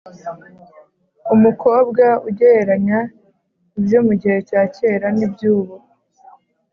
[1.35, 2.99] umukobwa ugereranya
[3.77, 5.75] ibyo mu gihe cya kera n’iby’ubu